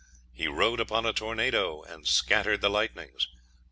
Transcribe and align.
"He 0.33 0.47
rode 0.47 0.79
upon 0.79 1.05
a 1.05 1.13
tornado, 1.13 1.83
and 1.83 2.07
scattered 2.07 2.61
the 2.61 2.71
lightnings." 2.71 3.27